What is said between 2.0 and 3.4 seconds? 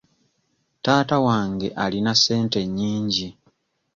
ssente nnyingi.